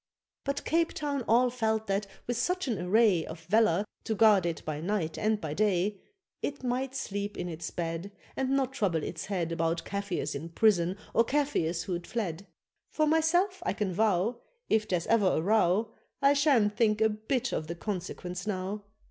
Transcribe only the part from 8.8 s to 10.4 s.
its head About Kafirs